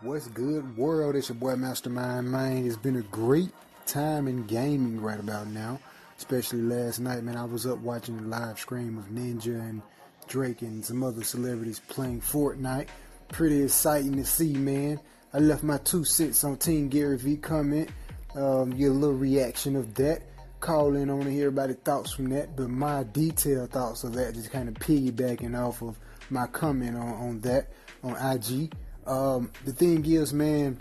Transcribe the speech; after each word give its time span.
What's 0.00 0.28
good, 0.28 0.76
world? 0.76 1.16
It's 1.16 1.28
your 1.28 1.34
boy 1.34 1.56
Mastermind 1.56 2.30
Man. 2.30 2.64
It's 2.64 2.76
been 2.76 2.94
a 2.94 3.02
great 3.02 3.50
time 3.84 4.28
in 4.28 4.46
gaming 4.46 5.00
right 5.00 5.18
about 5.18 5.48
now, 5.48 5.80
especially 6.16 6.62
last 6.62 7.00
night, 7.00 7.24
man. 7.24 7.36
I 7.36 7.44
was 7.44 7.66
up 7.66 7.78
watching 7.78 8.16
the 8.16 8.22
live 8.22 8.60
stream 8.60 8.96
of 8.96 9.06
Ninja 9.06 9.58
and 9.58 9.82
Drake 10.28 10.62
and 10.62 10.84
some 10.84 11.02
other 11.02 11.24
celebrities 11.24 11.80
playing 11.88 12.20
Fortnite. 12.20 12.86
Pretty 13.26 13.60
exciting 13.60 14.14
to 14.18 14.24
see, 14.24 14.52
man. 14.52 15.00
I 15.34 15.40
left 15.40 15.64
my 15.64 15.78
two 15.78 16.04
cents 16.04 16.44
on 16.44 16.58
Team 16.58 16.88
Gary 16.88 17.18
V 17.18 17.36
comment, 17.36 17.90
um, 18.36 18.72
a 18.74 18.76
little 18.76 19.16
reaction 19.16 19.74
of 19.74 19.96
that. 19.96 20.22
Call 20.60 20.94
in 20.94 21.08
want 21.08 21.24
to 21.24 21.32
hear 21.32 21.48
about 21.48 21.70
the 21.70 21.74
thoughts 21.74 22.12
from 22.12 22.28
that, 22.28 22.54
but 22.54 22.70
my 22.70 23.02
detailed 23.02 23.72
thoughts 23.72 24.04
of 24.04 24.12
that, 24.12 24.34
just 24.34 24.52
kind 24.52 24.68
of 24.68 24.74
piggybacking 24.76 25.58
off 25.58 25.82
of 25.82 25.98
my 26.30 26.46
comment 26.46 26.96
on, 26.96 27.08
on 27.08 27.40
that 27.40 27.72
on 28.04 28.14
IG. 28.14 28.72
Um, 29.08 29.50
the 29.64 29.72
thing 29.72 30.04
is, 30.04 30.34
man, 30.34 30.78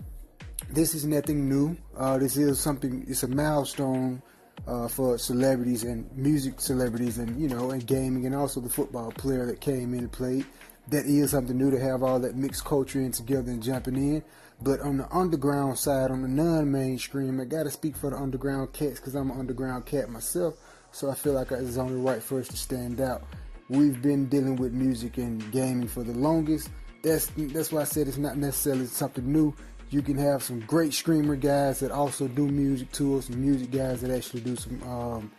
this 0.69 0.93
is 0.93 1.05
nothing 1.05 1.47
new. 1.47 1.77
Uh, 1.97 2.17
this 2.17 2.35
is 2.35 2.59
something. 2.59 3.05
It's 3.07 3.23
a 3.23 3.27
milestone 3.27 4.21
uh, 4.67 4.89
for 4.89 5.17
celebrities 5.17 5.83
and 5.83 6.11
music 6.15 6.59
celebrities, 6.59 7.17
and 7.19 7.39
you 7.39 7.47
know, 7.47 7.71
and 7.71 7.87
gaming, 7.87 8.25
and 8.25 8.35
also 8.35 8.59
the 8.59 8.69
football 8.69 9.11
player 9.11 9.45
that 9.45 9.61
came 9.61 9.93
in 9.93 9.99
and 9.99 10.11
played. 10.11 10.45
That 10.89 11.05
is 11.05 11.31
something 11.31 11.57
new 11.57 11.71
to 11.71 11.79
have 11.79 12.03
all 12.03 12.19
that 12.19 12.35
mixed 12.35 12.65
culture 12.65 12.99
in 12.99 13.11
together 13.11 13.51
and 13.51 13.63
jumping 13.63 13.95
in. 13.95 14.23
But 14.61 14.81
on 14.81 14.97
the 14.97 15.07
underground 15.11 15.77
side, 15.77 16.11
on 16.11 16.21
the 16.21 16.27
non-mainstream, 16.27 17.39
I 17.39 17.45
gotta 17.45 17.71
speak 17.71 17.95
for 17.95 18.09
the 18.09 18.17
underground 18.17 18.73
cats 18.73 18.99
because 18.99 19.15
I'm 19.15 19.29
an 19.31 19.39
underground 19.39 19.85
cat 19.85 20.09
myself. 20.09 20.55
So 20.91 21.09
I 21.09 21.15
feel 21.15 21.33
like 21.33 21.51
it's 21.51 21.77
only 21.77 22.01
right 22.01 22.23
for 22.23 22.39
us 22.39 22.47
to 22.49 22.57
stand 22.57 22.99
out. 23.01 23.23
We've 23.69 24.01
been 24.01 24.27
dealing 24.27 24.55
with 24.55 24.71
music 24.73 25.17
and 25.17 25.51
gaming 25.51 25.87
for 25.87 26.03
the 26.03 26.13
longest 26.13 26.69
that's 27.01 27.27
that's 27.35 27.71
why 27.71 27.81
I 27.81 27.85
said 27.85 28.07
it's 28.07 28.17
not 28.17 28.37
necessarily 28.37 28.85
something 28.85 29.31
new. 29.31 29.53
You 29.89 30.01
can 30.01 30.17
have 30.17 30.43
some 30.43 30.59
great 30.61 30.93
screamer 30.93 31.35
guys 31.35 31.79
that 31.79 31.91
also 31.91 32.27
do 32.27 32.47
music 32.47 32.91
to 32.93 33.21
some 33.21 33.41
music 33.41 33.71
guys 33.71 34.01
that 34.01 34.11
actually 34.11 34.41
do 34.41 34.55
some 34.55 34.83
um, 34.83 35.31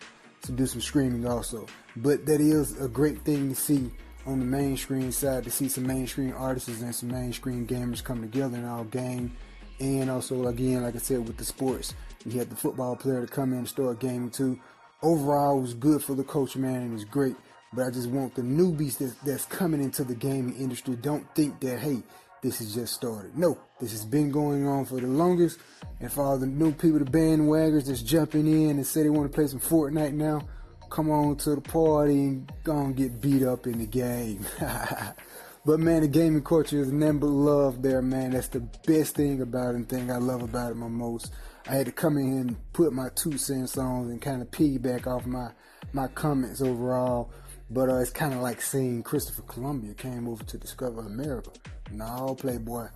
to 0.42 0.52
do 0.52 0.66
some 0.66 0.80
screaming 0.80 1.26
also. 1.26 1.66
But 1.96 2.26
that 2.26 2.40
is 2.40 2.80
a 2.80 2.88
great 2.88 3.22
thing 3.22 3.50
to 3.50 3.54
see 3.54 3.90
on 4.26 4.38
the 4.38 4.44
mainstream 4.44 5.10
side 5.10 5.44
to 5.44 5.50
see 5.50 5.68
some 5.68 5.86
mainstream 5.86 6.34
artists 6.36 6.80
and 6.80 6.94
some 6.94 7.10
mainstream 7.10 7.66
gamers 7.66 8.04
come 8.04 8.20
together 8.20 8.56
and 8.56 8.66
all 8.66 8.84
game. 8.84 9.36
And 9.80 10.10
also 10.10 10.46
again, 10.48 10.82
like 10.82 10.96
I 10.96 10.98
said, 10.98 11.26
with 11.26 11.36
the 11.36 11.44
sports, 11.44 11.94
you 12.26 12.38
had 12.38 12.50
the 12.50 12.56
football 12.56 12.96
player 12.96 13.24
to 13.24 13.32
come 13.32 13.52
in 13.52 13.60
and 13.60 13.68
start 13.68 14.00
gaming 14.00 14.30
too. 14.30 14.58
Overall, 15.02 15.58
it 15.58 15.62
was 15.62 15.74
good 15.74 16.02
for 16.02 16.14
the 16.14 16.24
culture, 16.24 16.58
man, 16.58 16.82
and 16.82 16.94
it's 16.94 17.04
great. 17.04 17.36
But 17.72 17.86
I 17.86 17.90
just 17.90 18.08
want 18.08 18.34
the 18.34 18.42
newbies 18.42 18.98
that's, 18.98 19.14
that's 19.24 19.44
coming 19.44 19.82
into 19.82 20.04
the 20.04 20.14
gaming 20.14 20.56
industry 20.56 20.96
don't 20.96 21.26
think 21.34 21.60
that, 21.60 21.78
hey, 21.78 22.02
this 22.42 22.58
has 22.58 22.74
just 22.74 22.94
started. 22.94 23.36
No, 23.36 23.58
this 23.80 23.92
has 23.92 24.04
been 24.04 24.30
going 24.30 24.66
on 24.66 24.84
for 24.84 25.00
the 25.00 25.06
longest. 25.06 25.58
And 26.00 26.10
for 26.10 26.24
all 26.24 26.38
the 26.38 26.46
new 26.46 26.72
people, 26.72 26.98
the 26.98 27.04
bandwagons 27.04 27.86
that's 27.86 28.02
jumping 28.02 28.46
in 28.46 28.70
and 28.70 28.86
say 28.86 29.02
they 29.02 29.10
want 29.10 29.30
to 29.30 29.34
play 29.34 29.46
some 29.46 29.60
Fortnite 29.60 30.14
now, 30.14 30.46
come 30.88 31.10
on 31.10 31.36
to 31.36 31.56
the 31.56 31.60
party 31.60 32.14
and 32.14 32.52
go 32.64 32.78
and 32.78 32.96
get 32.96 33.20
beat 33.20 33.42
up 33.42 33.66
in 33.66 33.78
the 33.78 33.86
game. 33.86 34.46
but 35.64 35.80
man, 35.80 36.02
the 36.02 36.08
gaming 36.08 36.42
culture 36.42 36.80
is 36.80 36.92
number 36.92 37.26
love 37.26 37.82
there, 37.82 38.02
man. 38.02 38.30
That's 38.30 38.48
the 38.48 38.60
best 38.86 39.14
thing 39.16 39.40
about 39.42 39.70
it 39.70 39.76
and 39.76 39.88
thing 39.88 40.10
I 40.10 40.16
love 40.16 40.42
about 40.42 40.72
it 40.72 40.76
my 40.76 40.88
most. 40.88 41.32
I 41.68 41.74
had 41.74 41.86
to 41.86 41.92
come 41.92 42.16
in 42.16 42.38
and 42.38 42.72
put 42.72 42.92
my 42.92 43.08
two 43.14 43.36
cents 43.36 43.76
on 43.76 44.10
and 44.10 44.22
kind 44.22 44.40
of 44.40 44.50
piggyback 44.50 45.06
off 45.06 45.26
my, 45.26 45.50
my 45.92 46.08
comments 46.08 46.62
overall. 46.62 47.30
But 47.70 47.90
uh, 47.90 47.98
it's 47.98 48.10
kind 48.10 48.32
of 48.32 48.40
like 48.40 48.62
seeing 48.62 49.02
Christopher 49.02 49.42
Columbus 49.42 49.94
came 49.98 50.26
over 50.26 50.42
to 50.44 50.56
discover 50.56 51.00
America. 51.00 51.50
No, 51.90 52.34
Playboy, 52.38 52.88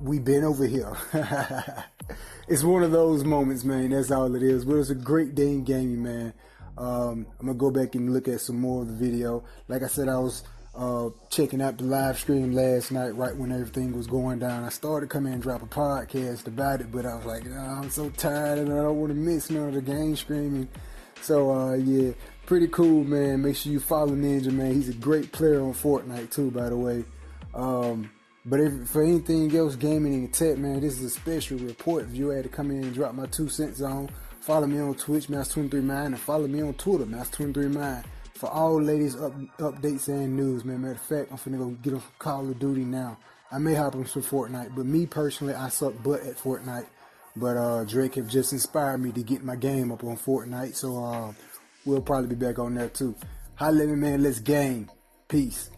we 0.00 0.18
been 0.18 0.42
over 0.42 0.66
here. 0.66 0.96
it's 2.48 2.64
one 2.64 2.82
of 2.82 2.90
those 2.90 3.24
moments, 3.24 3.64
man. 3.64 3.90
That's 3.90 4.10
all 4.10 4.34
it 4.34 4.42
is. 4.42 4.64
But 4.64 4.76
it's 4.76 4.90
a 4.90 4.94
great 4.96 5.34
day 5.34 5.48
in 5.48 5.64
gaming, 5.64 6.02
man. 6.02 6.32
Um, 6.76 7.26
I'm 7.38 7.46
gonna 7.46 7.54
go 7.54 7.70
back 7.70 7.94
and 7.94 8.12
look 8.12 8.28
at 8.28 8.40
some 8.40 8.60
more 8.60 8.82
of 8.82 8.88
the 8.88 8.94
video. 8.94 9.44
Like 9.68 9.82
I 9.82 9.86
said, 9.86 10.08
I 10.08 10.18
was 10.18 10.42
uh, 10.76 11.10
checking 11.30 11.62
out 11.62 11.78
the 11.78 11.84
live 11.84 12.18
stream 12.18 12.52
last 12.52 12.92
night, 12.92 13.16
right 13.16 13.34
when 13.34 13.50
everything 13.50 13.96
was 13.96 14.06
going 14.06 14.38
down. 14.38 14.64
I 14.64 14.68
started 14.68 15.08
coming 15.08 15.32
and 15.32 15.42
drop 15.42 15.62
a 15.62 15.66
podcast 15.66 16.46
about 16.46 16.80
it, 16.80 16.92
but 16.92 17.06
I 17.06 17.14
was 17.14 17.24
like, 17.24 17.44
oh, 17.48 17.58
I'm 17.58 17.90
so 17.90 18.10
tired 18.10 18.58
and 18.58 18.72
I 18.72 18.82
don't 18.82 19.00
want 19.00 19.10
to 19.10 19.18
miss 19.18 19.50
none 19.50 19.68
of 19.68 19.74
the 19.74 19.80
game 19.80 20.14
streaming. 20.16 20.68
So 21.22 21.50
uh, 21.50 21.74
yeah, 21.74 22.12
pretty 22.44 22.68
cool, 22.68 23.04
man. 23.04 23.42
Make 23.42 23.56
sure 23.56 23.72
you 23.72 23.80
follow 23.80 24.12
Ninja, 24.12 24.52
man. 24.52 24.74
He's 24.74 24.88
a 24.88 24.94
great 24.94 25.32
player 25.32 25.62
on 25.62 25.72
Fortnite 25.72 26.30
too, 26.30 26.50
by 26.50 26.68
the 26.68 26.76
way. 26.76 27.04
Um, 27.54 28.10
but 28.44 28.60
if 28.60 28.88
for 28.88 29.02
anything 29.02 29.54
else, 29.56 29.76
gaming 29.76 30.14
and 30.14 30.32
tech, 30.32 30.58
man, 30.58 30.80
this 30.80 30.98
is 30.98 31.04
a 31.04 31.10
special 31.10 31.58
report. 31.58 32.04
If 32.04 32.14
you 32.14 32.28
had 32.28 32.44
to 32.44 32.48
come 32.48 32.70
in 32.70 32.84
and 32.84 32.94
drop 32.94 33.14
my 33.14 33.26
two 33.26 33.48
cents 33.48 33.80
on, 33.80 34.10
follow 34.40 34.66
me 34.66 34.78
on 34.78 34.94
Twitch, 34.94 35.26
Mouse23Mind, 35.26 36.06
and 36.06 36.20
follow 36.20 36.46
me 36.46 36.62
on 36.62 36.74
Twitter, 36.74 37.06
Mouse23Mind, 37.06 38.04
for 38.36 38.48
all 38.50 38.80
latest 38.80 39.18
up, 39.18 39.32
updates 39.58 40.08
and 40.08 40.36
news, 40.36 40.64
man. 40.64 40.82
Matter 40.82 40.94
of 40.94 41.00
fact, 41.00 41.32
I'm 41.32 41.38
finna 41.38 41.58
go 41.58 41.70
get 41.82 41.94
on 41.94 42.02
Call 42.18 42.48
of 42.48 42.58
Duty 42.58 42.84
now. 42.84 43.18
I 43.50 43.58
may 43.58 43.74
hop 43.74 43.94
on 43.94 44.06
some 44.06 44.22
Fortnite, 44.22 44.74
but 44.74 44.86
me 44.86 45.06
personally, 45.06 45.54
I 45.54 45.68
suck 45.68 46.02
butt 46.02 46.20
at 46.20 46.36
Fortnite. 46.36 46.86
But 47.36 47.56
uh, 47.56 47.84
Drake 47.84 48.14
have 48.14 48.28
just 48.28 48.52
inspired 48.52 48.98
me 48.98 49.12
to 49.12 49.22
get 49.22 49.44
my 49.44 49.56
game 49.56 49.92
up 49.92 50.04
on 50.04 50.16
Fortnite, 50.16 50.74
so 50.74 51.04
uh, 51.04 51.32
we'll 51.84 52.00
probably 52.00 52.34
be 52.34 52.46
back 52.46 52.58
on 52.58 52.74
there 52.74 52.88
too. 52.88 53.14
Hi, 53.56 53.70
living 53.70 54.00
man, 54.00 54.22
let's 54.22 54.40
game. 54.40 54.90
Peace. 55.28 55.70